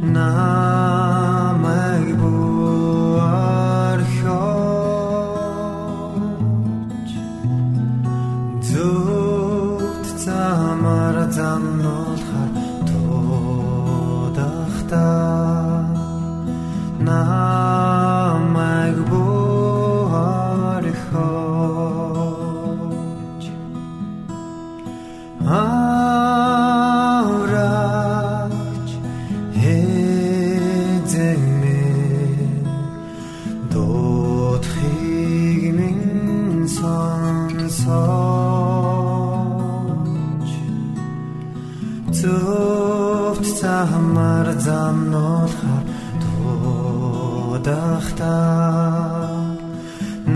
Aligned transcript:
Намайг 0.00 0.79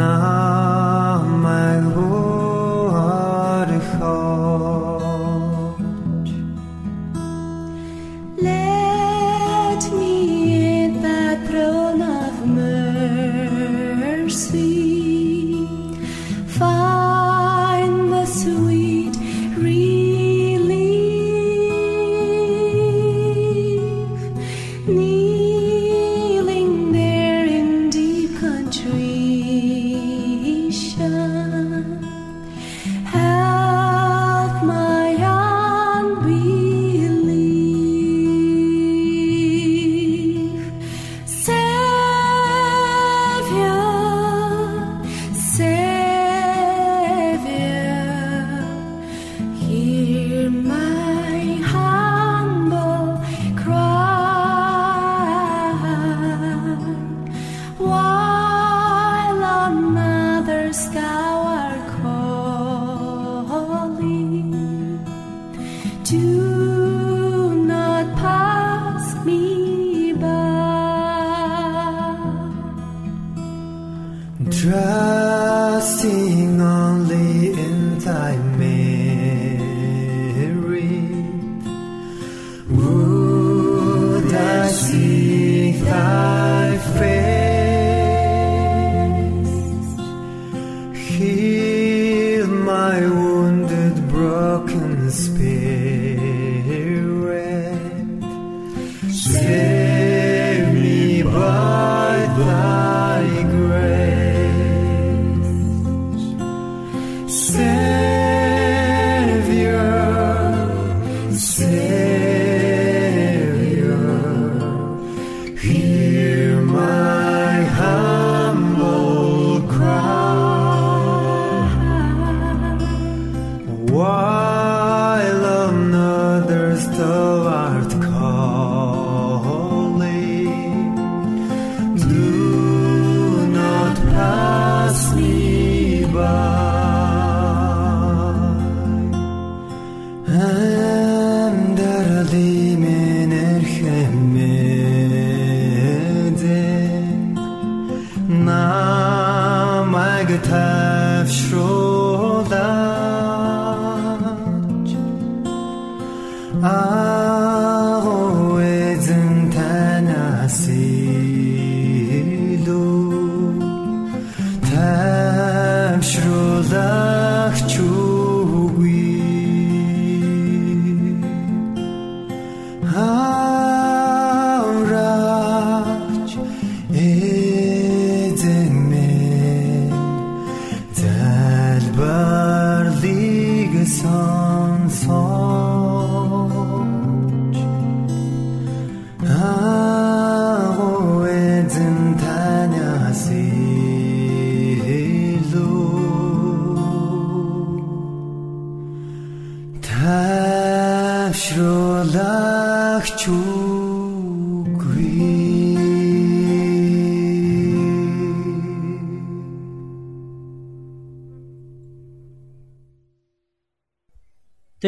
now. 0.04 0.34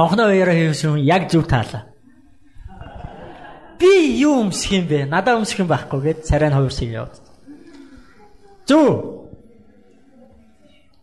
Хонхноо 0.00 0.32
уяраа 0.32 0.56
хийсэн 0.56 0.96
яг 0.96 1.28
зүв 1.28 1.44
таалаа. 1.44 1.84
Би 3.76 4.16
юу 4.16 4.48
өмсөх 4.48 4.72
юм 4.72 4.88
бэ? 4.88 5.04
Надаа 5.04 5.36
өмсөх 5.36 5.60
юм 5.60 5.68
байхгүй 5.68 6.00
гэд 6.00 6.24
царай 6.24 6.48
нь 6.48 6.56
хувирсыг 6.56 6.88
яваад. 6.88 7.20
Зүв. 8.64 8.88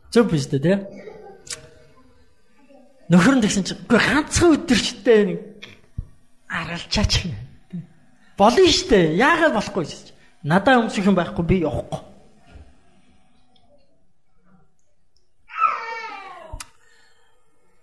Зүв 0.10 0.26
биш 0.34 0.50
дээ 0.50 0.62
тий. 0.66 0.78
Нөхөр 3.14 3.38
нь 3.38 3.44
тэгсэн 3.46 3.70
чинь 3.70 3.82
үгүй 3.86 4.02
ганцхан 4.02 4.66
өдөрчтэй 4.66 5.20
нэг 5.30 5.40
аргалчаач 6.50 7.30
юм. 7.30 7.38
Болно 8.34 8.66
штэ. 8.66 9.14
Яагаад 9.14 9.54
болохгүй 9.54 9.86
гэж. 9.86 10.10
Надаа 10.42 10.82
өмсөх 10.82 11.06
юм 11.06 11.14
байхгүй 11.14 11.46
би 11.46 11.62
явахгүй. 11.62 12.02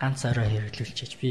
ганц 0.00 0.24
орой 0.28 0.48
хэрэглүүлчихэж 0.50 1.12
би 1.20 1.30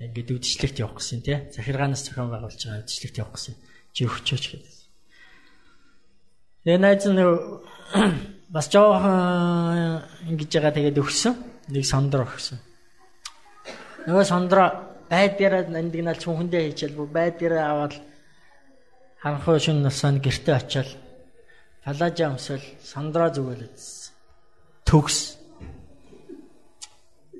ингээд 0.00 0.34
үдшилтэд 0.36 0.82
явах 0.82 1.00
гэсэн 1.00 1.20
тий. 1.24 1.38
Захиргаанаас 1.54 2.04
зохион 2.04 2.30
байгуулж 2.30 2.60
байгаа 2.60 2.84
үдшилтэд 2.84 3.16
явах 3.22 3.34
гэсэн. 3.38 3.54
Чи 3.96 4.04
өгчөөч 4.04 4.44
гэдэг. 4.52 4.74
Тэгээ 6.66 6.80
найз 6.82 7.04
нь 7.08 7.22
бас 8.54 8.66
жоохон 8.68 10.04
ингэж 10.28 10.50
байгаа 10.52 10.74
тэгээд 10.76 11.00
өгсөн. 11.00 11.34
Нэг 11.72 11.84
сондро 11.86 12.26
өгсөн. 12.28 12.58
Нөгөө 14.06 14.24
сондро 14.26 14.64
байдгаараа 15.10 15.70
нандинал 15.70 16.18
чүнхэндээ 16.18 16.62
хийчихэл 16.66 16.98
бүр 16.98 17.10
байдгаараа 17.14 17.64
аваад 17.70 17.94
ханхуу 19.22 19.58
шин 19.58 19.82
насанд 19.82 20.22
гэрте 20.22 20.52
очиад 20.54 20.90
палажа 21.82 22.30
өмсөл 22.30 22.62
сондро 22.82 23.30
зүгэлээд 23.30 23.78
төгс 24.86 25.38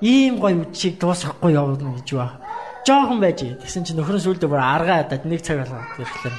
ийм 0.00 0.40
гоё 0.40 0.64
үдшийг 0.64 1.00
дуусгахгүй 1.00 1.52
явна 1.52 1.96
гэж 1.96 2.08
ба. 2.16 2.40
Жохон 2.86 3.20
байж. 3.20 3.40
Тэгсэн 3.42 3.84
чинь 3.84 3.96
нөхөр 3.96 4.16
нь 4.20 4.24
сүлдө 4.24 4.46
бүр 4.46 4.60
аргаа 4.60 5.02
хадаад 5.02 5.24
нэг 5.24 5.40
цаг 5.42 5.64
болгоод 5.64 5.98
ирэхлээр. 5.98 6.36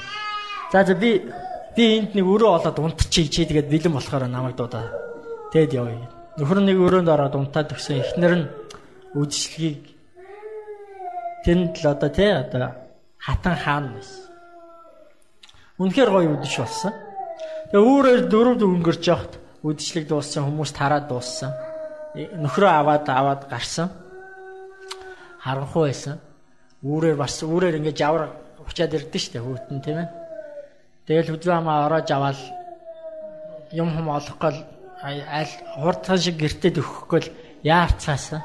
За 0.72 0.84
за 0.84 0.94
би 0.94 1.10
би 1.76 1.84
энд 1.98 2.14
нэг 2.14 2.24
өрөө 2.24 2.50
олоод 2.56 2.78
унтчих 2.78 3.30
чи 3.30 3.44
тэгээд 3.44 3.68
бэлэн 3.68 3.92
болохоор 3.92 4.24
намайг 4.28 4.56
дуудаа. 4.56 4.88
Тэгэд 5.52 5.74
явъя. 5.74 6.08
Нөхөр 6.38 6.60
нэг 6.62 6.78
өрөөнд 6.78 7.08
ороод 7.10 7.34
унтаад 7.34 7.74
өгсөн. 7.74 8.00
Эхнэр 8.00 8.34
нь 8.38 8.46
үдшилгийг 9.18 9.82
тэнд 11.44 11.82
л 11.82 11.86
одоо 11.92 12.10
тий 12.14 12.30
одоо 12.30 12.72
хатан 13.18 13.56
хаан 13.58 13.84
байсан. 13.94 14.22
Үнэхээр 15.78 16.10
гоё 16.10 16.30
үдшиж 16.38 16.58
болсон. 16.62 16.92
Тэгээ 17.70 17.84
өөрөөр 17.84 18.22
дөрөв 18.32 18.62
өнгөрч 18.62 19.04
явахт 19.08 19.34
үдшилэг 19.62 20.08
дууссан 20.08 20.46
хүмүүс 20.46 20.70
тараад 20.72 21.08
дууссан. 21.08 21.52
Нөхрөө 22.18 22.70
аваад 22.70 23.06
аваад 23.06 23.42
гарсан. 23.46 23.90
Харанхуй 25.38 25.88
байсан. 25.88 26.18
Үүрээр 26.82 27.14
бас 27.14 27.38
үүрээр 27.42 27.78
ингээд 27.78 27.98
жавар 27.98 28.34
учаад 28.66 28.94
ирдэ 28.94 29.18
штэ 29.18 29.38
хүүтэн 29.38 29.78
тийм 29.82 29.98
ээ. 30.02 30.08
Тэгэл 31.06 31.30
хүзүү 31.30 31.52
хамаа 31.54 31.86
ороож 31.86 32.10
аваад 32.10 32.38
юм 33.72 33.88
хум 33.94 34.08
олохгүй 34.10 34.50
аль 35.02 35.54
хурдхан 35.78 36.18
шиг 36.18 36.36
гэртед 36.42 36.82
өгөхгүй 36.82 37.20
л 37.22 37.32
яарцаасан. 37.62 38.42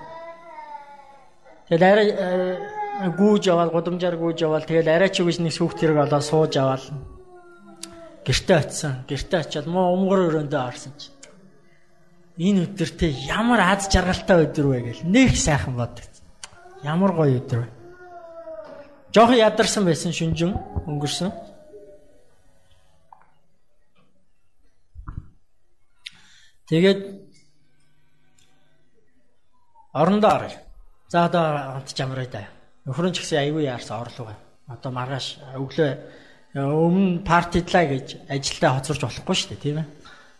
Тэгэл 1.70 1.84
арай 1.84 2.08
э, 2.14 3.10
гүүж 3.18 3.50
аваад 3.50 3.74
гудамжаар 3.74 4.18
гүүж 4.22 4.40
аваад 4.46 4.68
тэгэл 4.70 4.90
арай 4.90 5.10
ч 5.10 5.24
үгүйс 5.24 5.40
нэг 5.42 5.54
сүхт 5.56 5.82
хэрэг 5.82 5.98
олоо 6.06 6.22
сууж 6.22 6.54
аваад 6.58 6.84
гэртээ 8.22 8.58
очисон. 8.58 8.94
Гэртээ 9.10 9.40
очиад 9.40 9.68
муу 9.68 9.96
өмгөр 9.98 10.30
өрөөндөө 10.30 10.62
орсон 10.62 10.94
чи. 11.00 11.13
Энэ 12.38 12.66
өдөртөө 12.66 13.12
ямар 13.30 13.62
аз 13.62 13.86
жаргалтай 13.94 14.48
өдөр 14.48 14.66
вэ 14.74 14.80
гэл 14.82 15.02
нэг 15.06 15.38
сайхан 15.38 15.78
боддог. 15.78 16.10
Ямар 16.82 17.14
гоё 17.14 17.38
өдөр 17.38 17.60
вэ. 17.62 17.70
Жохон 19.14 19.38
ядарсан 19.38 19.86
байсан 19.86 20.10
шүнжин 20.10 20.58
өнгөрсөн. 20.90 21.30
Тэгээд 26.66 27.02
орондоо 29.94 30.32
оръё. 30.34 30.58
За 31.14 31.26
одоо 31.26 31.78
онт 31.78 31.94
жамраа 31.94 32.26
да. 32.26 32.50
Нөхрөн 32.86 33.14
ч 33.14 33.22
гэсэн 33.22 33.46
аягүй 33.46 33.70
яарсан 33.70 34.02
орлого. 34.02 34.34
Одоо 34.66 34.90
маргааш 34.90 35.38
өглөө 35.54 35.92
өмнө 36.58 37.22
партидлаа 37.22 37.86
гэж 37.86 38.26
ажилдаа 38.26 38.82
хоцорч 38.82 39.02
болохгүй 39.06 39.36
шүү 39.38 39.50
дээ 39.54 39.62
тийм 39.62 39.78
ээ. 39.86 39.88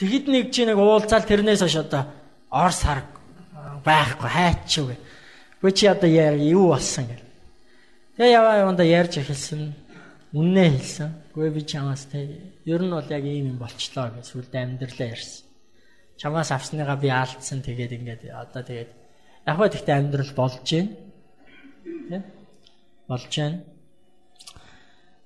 тэгэд 0.00 0.26
нэг 0.32 0.44
чи 0.48 0.64
нэг 0.64 0.80
уулзаал 0.80 1.28
тэрнээс 1.28 1.60
хойш 1.60 1.76
одоо 1.84 2.08
ор 2.48 2.72
сар 2.72 3.04
байхгүй 3.84 4.30
хайчих 4.32 4.84
вэ. 4.88 4.96
Гүй 5.60 5.72
чи 5.76 5.86
одоо 5.92 6.08
яар 6.08 6.40
юу 6.40 6.72
болсон 6.72 7.04
гэл. 7.04 7.24
Тэгээ 8.16 8.32
яваа 8.32 8.64
яванда 8.64 8.84
ярьж 8.84 9.20
эхэлсэн. 9.20 9.76
Үннээ 10.32 10.68
хэлсэн. 10.72 11.10
Гүй 11.36 11.52
би 11.52 11.60
чамаас 11.68 12.08
те 12.08 12.40
ер 12.64 12.80
нь 12.80 12.90
бол 12.90 13.04
яг 13.04 13.24
ийм 13.28 13.52
юм 13.52 13.58
болчлоо 13.60 14.08
гэж 14.08 14.24
сүлд 14.24 14.52
амьдралаа 14.56 15.08
ярьсан. 15.12 15.44
Чамаас 16.16 16.48
авсныгаа 16.48 16.96
би 16.96 17.12
алдсан 17.12 17.60
тэгээд 17.60 17.92
ингээд 18.00 18.22
одоо 18.32 18.62
тэгээд 18.64 18.90
яг 19.46 19.56
хөө 19.56 19.68
тэгтээ 19.68 19.96
амьдрал 20.00 20.32
болж 20.32 20.64
байна. 20.64 20.90
Тэ? 22.08 22.18
Болж 23.04 23.32
байна. 23.36 23.58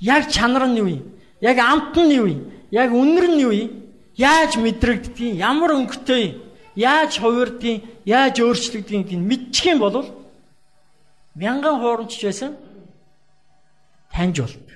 яг 0.00 0.30
чанар 0.30 0.66
нь 0.68 0.78
юу 0.78 0.88
юм? 0.88 1.02
Яг 1.40 1.58
амт 1.58 1.96
нь 1.96 2.14
юу 2.14 2.26
юм? 2.26 2.52
Яг 2.70 2.92
үнэр 2.92 3.26
нь 3.28 3.40
юу 3.42 3.52
юм? 3.52 3.70
Яаж 4.16 4.56
мэдрэгддэг 4.56 5.18
юм? 5.18 5.36
Ямар 5.38 5.70
өнгөтэй 5.78 6.22
юм? 6.26 6.34
Яаж 6.74 7.18
хувирдгийг, 7.18 7.82
яаж 8.04 8.38
өөрчлөгдгийг 8.38 9.18
мэдчих 9.18 9.74
юм 9.74 9.78
бол 9.82 10.06
мянган 11.34 11.82
хуурамчч 11.82 12.22
байсан 12.22 12.54
таньж 14.14 14.38
болдог. 14.38 14.68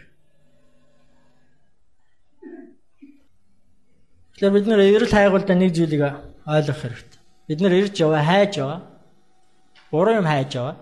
Тэгэхээр 4.35 4.53
бид 4.55 4.67
нэр 4.67 4.81
эрэл 4.83 5.15
хайгуулда 5.15 5.55
нэг 5.55 5.71
зүйлийг 5.75 6.03
ойлгох 6.47 6.79
хэрэгтэй. 6.83 7.21
Бид 7.47 7.61
нэр 7.63 7.73
ирж 7.79 7.95
яваа, 7.99 8.23
хайж 8.23 8.59
яваа. 8.59 8.81
Буруу 9.91 10.19
юм 10.19 10.27
хайж 10.27 10.55
яваа. 10.55 10.82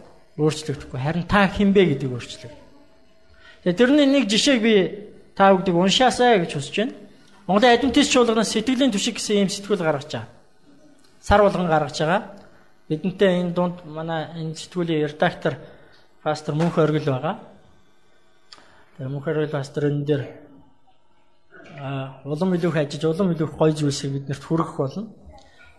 өөрчлөгдөхгүй. 0.41 0.99
Харин 0.99 1.29
та 1.29 1.45
хинбэ 1.45 1.85
гэдэг 1.93 2.09
өөрчлөг. 2.09 2.53
Тэгээ 3.61 3.77
тэрний 3.77 4.07
нэг 4.09 4.25
жишээг 4.25 4.59
би 4.61 4.73
та 5.37 5.53
бүгдийг 5.53 5.77
уншаасаа 5.77 6.41
гэж 6.41 6.57
хүсэж 6.57 6.75
байна. 6.81 6.93
Монголын 7.45 7.77
адвентист 7.77 8.11
чуулганаас 8.11 8.49
сэтгэлийн 8.49 8.91
түшиг 8.91 9.21
гэсэн 9.21 9.37
ийм 9.45 9.49
сэтгүүл 9.53 9.85
гаргаж 9.85 10.09
байгаа. 10.09 10.29
Сар 11.21 11.41
болгон 11.45 11.69
гаргаж 11.69 11.97
байгаа. 12.01 12.21
Бидэнтэй 12.89 13.41
энэ 13.45 13.53
дунд 13.53 13.85
манай 13.85 14.33
энэ 14.33 14.57
сэтгүүлийн 14.57 15.05
редактор 15.05 15.61
пастор 16.23 16.55
Мөнх 16.55 16.77
Оргил 16.77 17.05
байгаа. 17.05 17.39
Тэр 18.97 19.07
Мөнх 19.09 19.27
Оргил 19.27 19.53
пастор 19.53 19.89
энэ 19.89 20.05
дээр 20.05 20.23
улам 22.25 22.53
илүү 22.53 22.71
хажиж 22.71 23.05
улам 23.05 23.31
илүү 23.31 23.49
гоё 23.57 23.73
зүйлсийг 23.73 24.11
биднэрт 24.13 24.43
хүргэх 24.43 24.77
болно. 24.77 25.07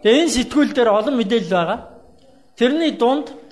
Тэгээ 0.03 0.23
энэ 0.23 0.35
сэтгүүл 0.39 0.73
дээр 0.75 0.91
олон 0.91 1.17
мэдээлэл 1.19 1.51
байгаа. 1.51 1.79
Тэрний 2.59 2.93
дунд 2.99 3.31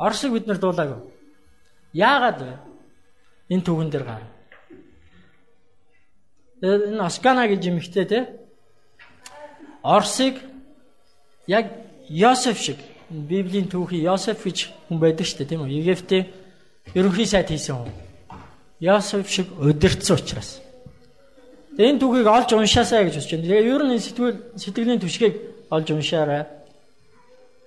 Оршиг 0.00 0.32
бид 0.32 0.46
нар 0.48 0.56
дуулаагүй. 0.56 1.00
Яагаад 1.92 2.38
вэ? 2.40 2.52
Энэ 3.52 3.64
түүхэн 3.66 3.90
дээр 3.92 4.04
гар. 4.08 4.22
Энэ 6.64 7.04
Оскана 7.04 7.44
гэж 7.48 7.68
юмхтэй 7.68 8.06
те. 8.08 8.20
Орсыг 9.82 10.40
яг 11.46 11.66
Йосеф 12.08 12.58
шиг 12.58 12.78
Библийн 13.10 13.68
түүхий 13.68 14.00
Йосеф 14.00 14.40
гэж 14.44 14.72
хүн 14.88 14.98
байдаг 14.98 15.26
шүү 15.26 15.44
дээ 15.44 15.50
тийм 15.52 15.62
үү? 15.68 15.76
Египтийн 15.84 16.26
ерөнхий 16.94 17.26
сайд 17.26 17.52
хийсэн 17.52 17.76
хүн. 17.76 17.92
Йосеф 18.80 19.28
шиг 19.28 19.52
удирдсан 19.60 20.16
учраас. 20.16 20.62
Энэ 21.76 22.00
түүхийг 22.00 22.26
олж 22.26 22.56
уншаасаа 22.56 23.04
гэж 23.04 23.20
бодож 23.20 23.30
байна. 23.30 23.44
Тэгээ 23.44 23.68
ер 23.68 23.82
нь 23.84 23.98
сэтгэл 24.00 24.36
сэтгэлийн 24.56 25.00
түшгийг 25.00 25.34
олж 25.68 25.86
уншаарай. 25.92 26.59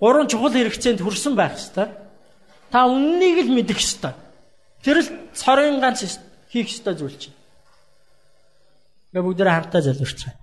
гурван 0.00 0.28
чухал 0.28 0.52
хэрэгцээнд 0.52 1.00
хүрсэн 1.00 1.34
байх 1.36 1.56
ёстой. 1.56 1.88
Та 2.70 2.86
үннийг 2.86 3.46
л 3.46 3.54
мэдэх 3.54 3.78
ёстой. 3.80 4.12
Тэр 4.84 5.00
л 5.00 5.08
цорын 5.32 5.80
ганц 5.80 6.20
хийх 6.52 6.68
ёстой 6.68 6.94
зүйл 6.94 7.16
чинь. 7.16 7.36
Гэ 9.12 9.20
бүгдээ 9.24 9.48
хамтдаа 9.48 9.82
залбирч 9.82 10.28
байна. 10.28 10.40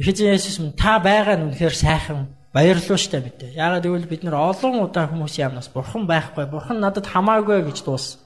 Эхэжин 0.00 0.32
Есүс 0.32 0.58
минь 0.58 0.72
та 0.72 0.98
байгаа 0.98 1.36
нь 1.36 1.52
үнэхээр 1.52 1.76
сайхан 1.76 2.32
баярлалаа 2.56 2.98
штэ 2.98 3.20
мэдээ. 3.20 3.54
Яагаад 3.54 3.84
гэвэл 3.84 4.08
бид 4.10 4.22
нар 4.24 4.40
олон 4.40 4.80
удаа 4.80 5.06
хүмүүсийн 5.12 5.52
амнаас 5.52 5.68
бурхан 5.68 6.08
байхгүй, 6.08 6.48
бурхан 6.48 6.80
надад 6.80 7.04
хамаагүй 7.04 7.68
гэж 7.68 7.84
дууссан. 7.84 8.24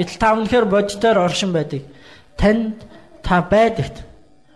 Гэтэл 0.00 0.16
та 0.16 0.32
үнэхээр 0.32 0.66
бодитоор 0.66 1.28
оршин 1.28 1.52
байдаг. 1.52 1.84
Танд 2.40 2.80
та 3.20 3.44
байдагт 3.44 4.00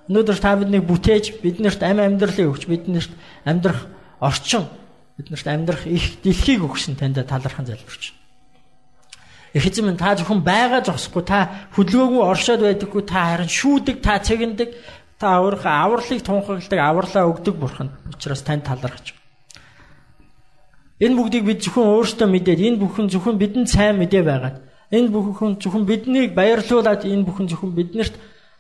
Өнөөдөр 0.06 0.38
та 0.38 0.54
биднийг 0.54 0.86
бүтээж, 0.86 1.42
биднэрт 1.42 1.82
ам 1.82 1.98
амьдралыг 1.98 2.46
өгч, 2.46 2.70
биднэрт 2.70 3.10
амьдрах 3.42 3.90
орчин, 4.22 4.70
биднэрт 5.18 5.46
амьдрах 5.50 5.82
их 5.90 6.22
дэлхийг 6.22 6.62
өгсөн 6.62 6.94
танд 6.94 7.18
талархан 7.26 7.66
залбирч. 7.66 8.14
Их 9.56 9.66
эзэм 9.66 9.90
минь 9.90 9.98
та 9.98 10.14
зөвхөн 10.14 10.46
байгаа 10.46 10.84
зогсохгүй, 10.84 11.24
та 11.26 11.70
хөдөлгөөгүй 11.74 12.22
оршоод 12.22 12.60
байдаггүй, 12.62 13.02
та 13.02 13.34
харин 13.34 13.50
шүүдэг, 13.50 13.96
та 14.04 14.20
цэгэндэг, 14.22 14.70
та 15.18 15.40
өөрийнхөө 15.40 15.74
авралыг 15.74 16.20
тунхагладаг, 16.22 16.78
авралаа 16.78 17.24
өгдөг 17.32 17.54
бурхан. 17.56 17.88
Учираас 18.12 18.44
танд 18.44 18.68
талархаж. 18.68 19.16
Энэ 21.00 21.16
бүгдийг 21.16 21.44
бид 21.48 21.64
зөвхөн 21.64 21.88
өөрсдөө 21.88 22.28
мэдээд, 22.28 22.60
энэ 22.62 22.80
бүхэн 22.84 23.08
зөвхөн 23.08 23.40
бидэнд 23.40 23.68
сайн 23.68 23.96
мэдээ 23.96 24.22
байгаад, 24.22 24.56
энэ 24.92 25.08
бүхэн 25.08 25.56
зөвхөн 25.60 25.84
биднийг 25.88 26.36
баярлуулад, 26.36 27.04
энэ 27.04 27.24
бүхэн 27.24 27.48
зөвхөн 27.48 27.72
биднэрт 27.76 28.14